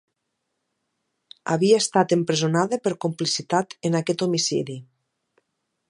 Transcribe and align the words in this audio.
Havia 1.55 1.81
estat 1.85 2.15
empresonada 2.17 2.81
per 2.87 2.95
complicitat 3.07 3.79
en 3.91 3.99
aquest 4.01 4.25
homicidi. 4.29 4.81